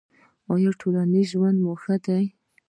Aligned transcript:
ایا 0.53 0.71
ټولنیز 0.79 1.27
ژوند 1.33 1.57
مو 1.63 1.73
ښه 1.81 1.95
دی؟ 2.05 2.23